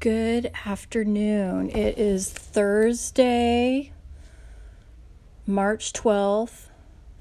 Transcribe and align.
Good 0.00 0.50
afternoon. 0.64 1.68
It 1.76 1.98
is 1.98 2.30
Thursday, 2.30 3.92
March 5.46 5.92
12th, 5.92 6.68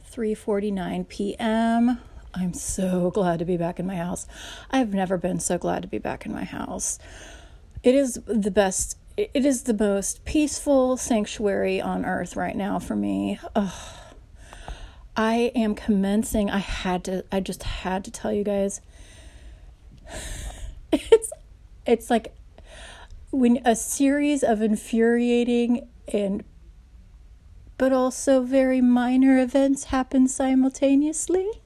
3:49 0.09 1.09
p.m. 1.09 1.99
I'm 2.33 2.53
so 2.53 3.11
glad 3.11 3.39
to 3.39 3.45
be 3.45 3.57
back 3.57 3.81
in 3.81 3.85
my 3.85 3.97
house. 3.97 4.27
I've 4.71 4.93
never 4.93 5.17
been 5.17 5.41
so 5.41 5.57
glad 5.57 5.81
to 5.81 5.89
be 5.89 5.97
back 5.97 6.25
in 6.25 6.31
my 6.31 6.45
house. 6.45 6.99
It 7.83 7.95
is 7.95 8.21
the 8.25 8.49
best 8.49 8.97
it 9.17 9.45
is 9.45 9.63
the 9.63 9.73
most 9.73 10.23
peaceful 10.23 10.95
sanctuary 10.95 11.81
on 11.81 12.05
earth 12.05 12.37
right 12.37 12.55
now 12.55 12.79
for 12.79 12.95
me. 12.95 13.41
Ugh. 13.57 13.73
I 15.17 15.51
am 15.53 15.75
commencing. 15.75 16.49
I 16.49 16.59
had 16.59 17.03
to 17.03 17.25
I 17.29 17.41
just 17.41 17.63
had 17.63 18.05
to 18.05 18.11
tell 18.11 18.31
you 18.31 18.45
guys. 18.45 18.79
It's 20.91 21.31
it's 21.85 22.09
like 22.09 22.33
when 23.31 23.59
a 23.65 23.75
series 23.75 24.43
of 24.43 24.61
infuriating 24.61 25.87
and 26.11 26.43
but 27.77 27.93
also 27.93 28.41
very 28.41 28.81
minor 28.81 29.39
events 29.39 29.85
happen 29.85 30.27
simultaneously. 30.27 31.49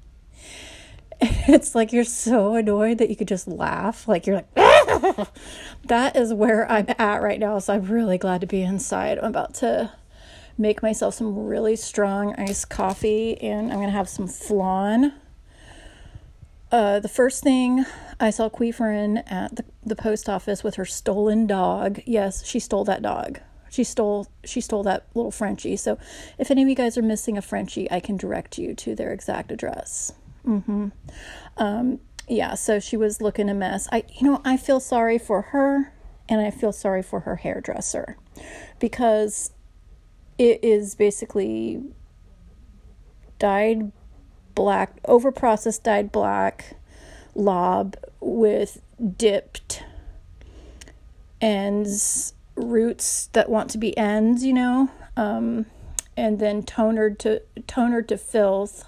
It's 1.46 1.74
like 1.74 1.94
you're 1.94 2.04
so 2.04 2.56
annoyed 2.56 2.98
that 2.98 3.10
you 3.10 3.16
could 3.16 3.30
just 3.30 3.48
laugh. 3.48 4.08
Like 4.10 4.28
you're 4.28 4.38
like, 4.38 4.54
that 5.86 6.16
is 6.16 6.34
where 6.34 6.70
I'm 6.70 6.88
at 7.00 7.22
right 7.22 7.40
now. 7.40 7.60
So 7.60 7.74
I'm 7.74 7.84
really 7.84 8.18
glad 8.18 8.42
to 8.42 8.48
be 8.48 8.62
inside. 8.62 9.18
I'm 9.20 9.26
about 9.26 9.54
to 9.56 9.92
make 10.58 10.84
myself 10.84 11.14
some 11.14 11.46
really 11.46 11.76
strong 11.78 12.36
iced 12.36 12.70
coffee 12.70 13.40
and 13.42 13.72
I'm 13.72 13.78
going 13.78 13.88
to 13.88 13.98
have 13.98 14.10
some 14.10 14.28
flan. 14.28 15.14
Uh, 16.72 17.00
the 17.00 17.10
first 17.10 17.42
thing 17.44 17.86
I 18.20 18.30
saw 18.30 18.50
Queeferen 18.50 19.24
at 19.32 19.56
the, 19.56 19.66
the 19.86 19.96
post 19.96 20.30
office 20.30 20.64
with 20.64 20.76
her 20.76 20.86
stolen 20.86 21.48
dog. 21.48 22.02
Yes, 22.06 22.46
she 22.46 22.60
stole 22.60 22.84
that 22.86 23.02
dog. 23.02 23.40
She 23.70 23.84
stole 23.84 24.28
she 24.44 24.62
stole 24.62 24.84
that 24.84 25.08
little 25.16 25.32
Frenchie. 25.32 25.76
So 25.76 25.98
if 26.38 26.52
any 26.52 26.62
of 26.62 26.70
you 26.70 26.76
guys 26.76 26.98
are 26.98 27.02
missing 27.02 27.38
a 27.38 27.42
Frenchie, 27.42 27.90
I 27.92 28.00
can 28.00 28.18
direct 28.18 28.58
you 28.58 28.76
to 28.76 28.96
their 28.96 29.12
exact 29.12 29.52
address. 29.52 30.14
Mm-hmm. 30.46 30.90
Um, 31.58 32.00
yeah, 32.28 32.54
so 32.54 32.80
she 32.80 32.98
was 32.98 33.22
looking 33.22 33.50
a 33.50 33.54
mess. 33.54 33.88
I 33.92 34.04
you 34.20 34.28
know, 34.28 34.42
I 34.46 34.58
feel 34.58 34.80
sorry 34.80 35.18
for 35.18 35.42
her 35.42 35.92
and 36.30 36.40
I 36.40 36.52
feel 36.52 36.72
sorry 36.72 37.02
for 37.02 37.22
her 37.22 37.38
hairdresser 37.38 38.18
because 38.80 39.52
it 40.38 40.64
is 40.64 40.96
basically 40.96 41.82
dyed 43.40 43.92
black, 44.56 44.98
over 45.06 45.32
processed 45.32 45.84
dyed 45.84 46.12
black 46.12 46.76
lob 47.36 47.98
with 48.20 48.82
dipped 49.18 49.84
ends, 51.42 52.34
roots 52.56 53.30
that 53.34 53.50
want 53.50 53.70
to 53.72 53.78
be 53.78 53.98
ends, 53.98 54.44
you 54.44 54.54
know, 54.54 54.90
um, 55.18 55.66
and 56.16 56.40
then 56.40 56.64
toner 56.64 57.10
to 57.10 57.42
tonered 57.68 58.08
to 58.08 58.18
filth 58.18 58.86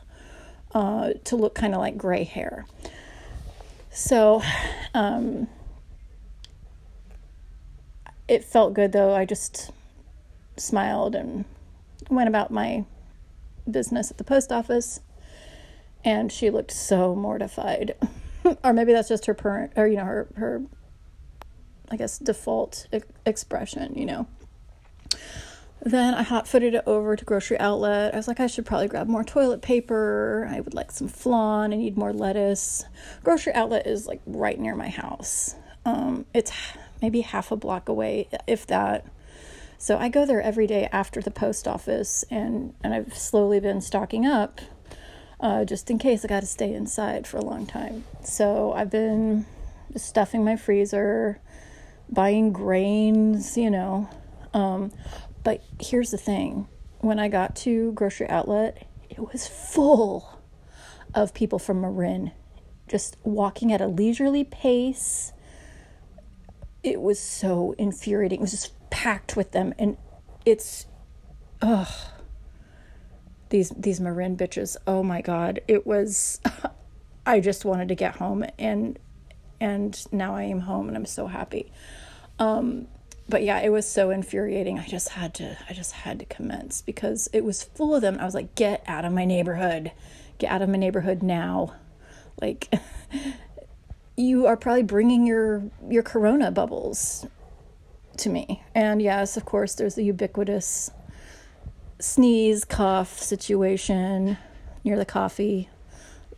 uh, 0.74 1.12
to 1.24 1.36
look 1.36 1.56
kind 1.56 1.74
of 1.74 1.80
like 1.80 1.98
gray 1.98 2.24
hair. 2.24 2.66
So, 3.92 4.42
um, 4.94 5.48
it 8.28 8.44
felt 8.44 8.74
good 8.74 8.92
though. 8.92 9.14
I 9.14 9.26
just 9.26 9.72
smiled 10.58 11.16
and 11.16 11.46
went 12.10 12.28
about 12.28 12.52
my 12.52 12.86
business 13.70 14.12
at 14.12 14.18
the 14.18 14.24
post 14.24 14.52
office 14.52 15.00
and 16.04 16.32
she 16.32 16.50
looked 16.50 16.72
so 16.72 17.16
mortified 17.16 17.96
or 18.64 18.74
maybe 18.74 18.94
that's 18.94 19.10
just 19.10 19.26
her 19.26 19.34
parent 19.34 19.74
or 19.76 19.88
you 19.88 19.98
know 19.98 20.06
her 20.06 20.28
her 20.36 20.64
i 21.90 21.98
guess 21.98 22.18
default 22.18 22.88
e- 22.94 23.00
expression 23.26 23.94
you 23.96 24.06
know. 24.06 24.28
Then 25.82 26.16
i 26.16 26.24
hot-footed 26.24 26.74
it 26.74 26.84
over 26.88 27.16
to 27.16 27.24
grocery 27.26 27.60
outlet. 27.60 28.14
I 28.14 28.18
was 28.18 28.28
like 28.28 28.40
i 28.40 28.48
should 28.48 28.66
probably 28.66 28.88
grab 28.88 29.08
more 29.08 29.24
toilet 29.24 29.62
paper. 29.62 30.48
I 30.50 30.60
would 30.60 30.74
like 30.74 30.92
some 30.92 31.08
flan. 31.08 31.74
I 31.74 31.76
need 31.76 31.98
more 31.98 32.12
lettuce. 32.12 32.86
Grocery 33.24 33.54
outlet 33.54 33.86
is 33.86 34.08
like 34.08 34.22
right 34.26 34.60
near 34.60 34.76
my 34.76 34.90
house. 34.90 35.56
Um, 35.86 36.26
it's 36.34 36.52
maybe 37.02 37.22
half 37.22 37.52
a 37.52 37.56
block 37.56 37.88
away 37.88 38.28
if 38.48 38.66
that. 38.68 39.06
So 39.78 39.98
I 39.98 40.10
go 40.10 40.26
there 40.26 40.42
every 40.42 40.66
day 40.66 40.90
after 40.92 41.22
the 41.22 41.30
post 41.30 41.68
office, 41.68 42.24
and, 42.32 42.74
and 42.84 42.94
I've 42.94 43.16
slowly 43.16 43.60
been 43.60 43.82
stocking 43.82 44.26
up 44.26 44.62
uh, 45.46 45.64
just 45.64 45.92
in 45.92 46.00
case 46.00 46.26
I 46.26 46.28
got 46.28 46.40
to 46.40 46.48
stay 46.48 46.74
inside 46.74 47.28
for 47.28 47.38
a 47.38 47.46
long 47.46 47.68
time. 47.68 48.04
So 48.24 48.74
I've 48.74 48.90
been 48.90 49.46
stuffing 49.96 50.44
my 50.44 50.56
freezer, 50.56 51.40
buying 52.10 52.52
grains, 52.52 53.56
you 53.56 53.70
know. 53.70 54.10
Um, 54.56 54.92
but 55.44 55.64
here's 55.80 56.10
the 56.10 56.18
thing 56.18 56.68
when 57.02 57.20
I 57.20 57.28
got 57.28 57.56
to 57.58 57.92
grocery 57.92 58.28
outlet, 58.28 58.88
it 59.08 59.20
was 59.20 59.48
full 59.48 60.42
of 61.14 61.36
people 61.36 61.60
from 61.60 61.80
Marin 61.80 62.32
just 62.88 63.16
walking 63.24 63.72
at 63.72 63.82
a 63.82 63.88
leisurely 63.88 64.44
pace. 64.44 65.32
It 66.82 67.00
was 67.00 67.20
so 67.20 67.76
infuriating. 67.78 68.40
It 68.40 68.42
was 68.42 68.52
just 68.52 68.74
packed 68.90 69.36
with 69.36 69.52
them 69.52 69.76
and 69.78 69.98
it's 70.44 70.88
ugh 71.62 72.15
these 73.56 73.70
these 73.70 74.02
marin 74.02 74.36
bitches. 74.36 74.76
Oh 74.86 75.02
my 75.02 75.22
god. 75.22 75.62
It 75.68 75.88
was 75.88 76.42
i 77.26 77.40
just 77.40 77.64
wanted 77.64 77.88
to 77.88 77.96
get 77.96 78.18
home 78.18 78.44
and 78.60 79.00
and 79.62 80.06
now 80.12 80.36
i 80.36 80.44
am 80.44 80.60
home 80.60 80.90
and 80.90 80.98
i'm 80.98 81.06
so 81.06 81.28
happy. 81.28 81.72
Um 82.38 82.88
but 83.30 83.44
yeah 83.44 83.62
it 83.62 83.70
was 83.70 83.88
so 83.88 84.10
infuriating. 84.10 84.78
I 84.78 84.88
just 84.88 85.10
had 85.10 85.34
to 85.36 85.58
i 85.70 85.74
just 85.74 85.94
had 85.94 86.20
to 86.20 86.26
commence 86.26 86.82
because 86.82 87.30
it 87.32 87.46
was 87.46 87.64
full 87.64 87.96
of 87.96 88.02
them. 88.02 88.18
I 88.20 88.26
was 88.26 88.34
like 88.36 88.56
get 88.56 88.84
out 88.88 89.06
of 89.06 89.14
my 89.14 89.24
neighborhood. 89.24 89.94
Get 90.38 90.52
out 90.52 90.62
of 90.62 90.68
my 90.68 90.78
neighborhood 90.78 91.24
now. 91.24 91.76
Like 92.42 92.74
you 94.18 94.48
are 94.48 94.58
probably 94.58 94.84
bringing 94.84 95.26
your 95.26 95.64
your 95.90 96.04
corona 96.04 96.52
bubbles 96.52 97.26
to 98.18 98.30
me. 98.30 98.64
And 98.74 99.02
yes, 99.02 99.38
of 99.38 99.46
course, 99.46 99.76
there's 99.76 99.96
the 99.96 100.04
ubiquitous 100.04 100.92
sneeze, 102.00 102.66
cough 102.66 103.20
situation 103.20 104.38
near 104.84 104.98
the 104.98 105.06
coffee, 105.06 105.70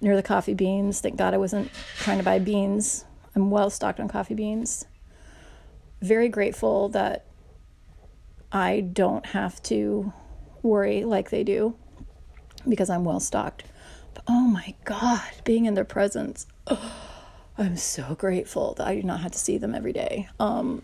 near 0.01 0.15
the 0.15 0.23
coffee 0.23 0.53
beans. 0.53 1.01
Thank 1.01 1.17
God 1.17 1.33
I 1.33 1.37
wasn't 1.37 1.71
trying 1.97 2.17
to 2.17 2.23
buy 2.23 2.39
beans. 2.39 3.05
I'm 3.35 3.51
well 3.51 3.69
stocked 3.69 3.99
on 3.99 4.07
coffee 4.07 4.33
beans. 4.33 4.85
Very 6.01 6.29
grateful 6.29 6.89
that 6.89 7.25
I 8.51 8.81
don't 8.81 9.25
have 9.27 9.61
to 9.63 10.13
worry 10.61 11.03
like 11.03 11.29
they 11.29 11.43
do 11.43 11.75
because 12.67 12.89
I'm 12.89 13.03
well 13.03 13.19
stocked. 13.19 13.63
But 14.13 14.23
oh 14.27 14.47
my 14.47 14.75
God, 14.85 15.21
being 15.43 15.65
in 15.65 15.73
their 15.73 15.85
presence, 15.85 16.47
oh, 16.67 16.93
I'm 17.57 17.77
so 17.77 18.15
grateful 18.15 18.73
that 18.75 18.87
I 18.87 18.95
do 18.95 19.03
not 19.03 19.21
have 19.21 19.31
to 19.31 19.39
see 19.39 19.57
them 19.57 19.75
every 19.75 19.93
day. 19.93 20.29
Um, 20.39 20.83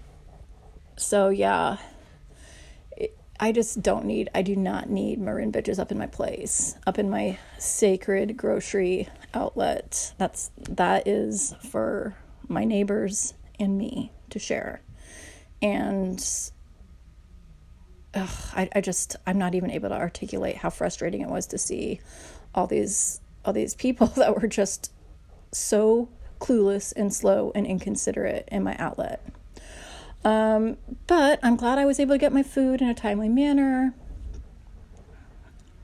so 0.96 1.30
yeah, 1.30 1.78
I 3.40 3.52
just 3.52 3.82
don't 3.82 4.06
need, 4.06 4.30
I 4.36 4.42
do 4.42 4.56
not 4.56 4.90
need 4.90 5.20
Marin 5.20 5.52
bitches 5.52 5.80
up 5.80 5.92
in 5.92 5.98
my 5.98 6.08
place, 6.08 6.78
up 6.86 7.00
in 7.00 7.10
my 7.10 7.38
sacred 7.58 8.38
grocery 8.38 9.10
outlet. 9.34 10.14
That's, 10.18 10.52
that 10.70 11.08
is 11.08 11.56
for 11.70 12.16
my 12.48 12.64
neighbors 12.64 13.34
and 13.60 13.78
me 13.78 14.12
to 14.30 14.40
share. 14.40 14.82
And 15.62 16.24
ugh, 18.14 18.30
I, 18.54 18.70
I 18.76 18.82
just, 18.82 19.16
I'm 19.26 19.38
not 19.38 19.56
even 19.56 19.72
able 19.72 19.90
to 19.90 19.96
articulate 19.96 20.58
how 20.58 20.70
frustrating 20.70 21.22
it 21.22 21.30
was 21.30 21.48
to 21.48 21.58
see 21.58 22.02
all 22.54 22.68
these, 22.68 23.20
all 23.44 23.54
these 23.54 23.76
people 23.76 24.08
that 24.16 24.40
were 24.40 24.48
just 24.48 24.92
so 25.52 26.10
clueless 26.40 26.94
and 26.96 27.14
slow 27.14 27.52
and 27.56 27.66
inconsiderate 27.66 28.48
in 28.52 28.64
my 28.64 28.76
outlet. 28.78 29.26
Um, 30.24 30.78
but 31.08 31.40
I'm 31.44 31.56
glad 31.56 31.78
I 31.78 31.86
was 31.86 32.00
able 32.00 32.16
to 32.16 32.20
get 32.20 32.32
my 32.32 32.44
food 32.44 32.82
in 32.82 32.88
a 32.88 32.94
timely 32.94 33.30
manner. 33.30 33.94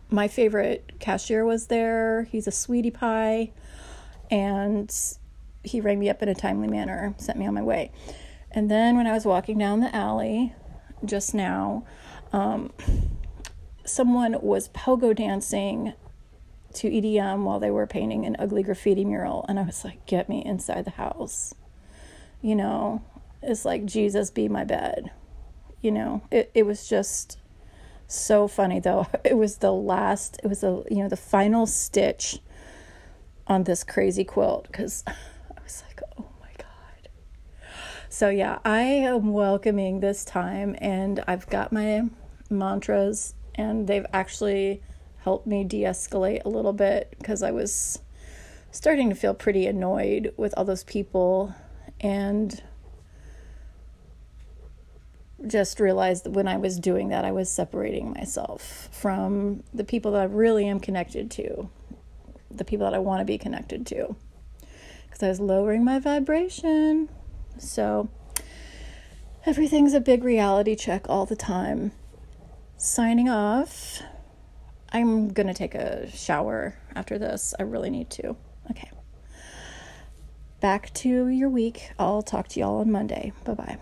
My 0.10 0.28
favorite 0.28 0.94
cashier 1.00 1.46
was 1.46 1.68
there. 1.68 2.24
He's 2.32 2.48
a 2.48 2.52
sweetie 2.52 2.92
pie. 2.92 3.52
And 4.32 4.94
he 5.64 5.82
rang 5.82 6.00
me 6.00 6.10
up 6.10 6.22
in 6.22 6.30
a 6.30 6.36
timely 6.36 6.68
manner, 6.68 7.14
sent 7.18 7.38
me 7.38 7.48
on 7.48 7.54
my 7.54 7.62
way. 7.62 7.92
And 8.52 8.70
then 8.72 8.96
when 8.96 9.08
I 9.08 9.14
was 9.14 9.26
walking 9.26 9.58
down 9.58 9.82
the 9.82 9.96
alley 9.96 10.54
just 11.04 11.34
now, 11.34 11.86
um, 12.32 12.72
someone 13.86 14.38
was 14.42 14.70
pogo 14.70 15.16
dancing 15.16 15.94
to 16.74 16.90
EDM 16.90 17.44
while 17.44 17.60
they 17.60 17.72
were 17.72 17.88
painting 17.88 18.26
an 18.26 18.36
ugly 18.40 18.64
graffiti 18.64 19.04
mural. 19.04 19.46
And 19.50 19.60
I 19.60 19.64
was 19.64 19.84
like, 19.84 20.06
get 20.06 20.30
me 20.30 20.44
inside 20.46 20.86
the 20.86 20.92
house. 20.92 21.54
You 22.42 22.56
know, 22.56 23.02
it's 23.42 23.66
like 23.66 23.86
Jesus 23.86 24.32
be 24.32 24.48
my 24.48 24.64
bed. 24.64 25.12
You 25.82 25.92
know, 25.92 26.22
it, 26.32 26.52
it 26.54 26.66
was 26.66 26.88
just 26.88 27.38
so 28.08 28.48
funny 28.48 28.80
though. 28.80 29.08
It 29.24 29.38
was 29.38 29.58
the 29.58 29.72
last, 29.72 30.40
it 30.44 30.48
was 30.48 30.62
the, 30.62 30.84
you 30.90 30.98
know, 30.98 31.10
the 31.10 31.18
final 31.18 31.66
stitch 31.66 32.40
on 33.48 33.64
this 33.64 33.84
crazy 33.84 34.24
quilt 34.24 34.68
because 34.68 35.04
I 35.08 35.62
was 35.64 35.84
like, 35.88 36.02
oh 36.18 36.28
my 36.40 36.52
God. 36.58 37.10
So, 38.10 38.30
yeah, 38.30 38.60
I 38.66 38.82
am 38.82 39.34
welcoming 39.34 40.00
this 40.00 40.24
time, 40.26 40.76
and 40.80 41.24
I've 41.28 41.48
got 41.48 41.72
my 41.72 42.04
mantras, 42.50 43.36
and 43.56 43.88
they've 43.88 44.06
actually 44.14 44.82
helped 45.18 45.48
me 45.48 45.64
de 45.64 45.84
escalate 45.84 46.44
a 46.46 46.50
little 46.50 46.74
bit 46.74 47.14
because 47.18 47.44
I 47.44 47.52
was 47.52 48.00
starting 48.72 49.10
to 49.10 49.16
feel 49.16 49.34
pretty 49.34 49.68
annoyed 49.68 50.34
with 50.38 50.54
all 50.56 50.66
those 50.66 50.84
people 50.84 51.54
and 52.00 52.64
just 55.48 55.80
realized 55.80 56.26
that 56.26 56.32
when 56.32 56.48
I 56.48 56.58
was 56.58 56.80
doing 56.80 57.10
that, 57.10 57.26
I 57.26 57.32
was 57.32 57.50
separating 57.50 58.12
myself 58.12 58.90
from 58.92 59.64
the 59.74 59.84
people 59.84 60.12
that 60.12 60.22
I 60.22 60.26
really 60.26 60.68
am 60.68 60.80
connected 60.80 61.32
to, 61.32 61.70
the 62.52 62.66
people 62.66 62.86
that 62.86 62.94
I 62.94 63.00
want 63.00 63.22
to 63.22 63.26
be 63.26 63.38
connected 63.38 63.86
to, 63.88 64.16
because 65.06 65.24
I 65.24 65.30
was 65.30 65.40
lowering 65.40 65.84
my 65.84 66.00
vibration. 66.00 67.10
So 67.58 68.10
everything's 69.46 69.94
a 69.94 70.02
big 70.02 70.24
reality 70.24 70.76
check 70.76 71.10
all 71.10 71.26
the 71.26 71.36
time. 71.36 71.92
Signing 72.78 73.30
off. 73.30 74.02
I'm 74.92 75.30
going 75.30 75.48
to 75.48 75.54
take 75.54 75.76
a 75.76 76.10
shower 76.12 76.76
after 76.96 77.20
this. 77.20 77.54
I 77.60 77.64
really 77.64 77.90
need 77.90 78.10
to. 78.12 78.36
Okay. 78.72 78.90
Back 80.60 80.94
to 80.96 81.28
your 81.28 81.50
week. 81.50 81.92
I'll 82.00 82.22
talk 82.22 82.48
to 82.50 82.60
y'all 82.60 82.80
on 82.80 82.92
Monday. 82.92 83.32
Bye 83.46 83.54
bye. 83.54 83.78